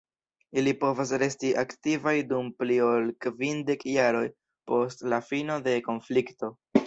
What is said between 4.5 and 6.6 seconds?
post la fino de konflikto.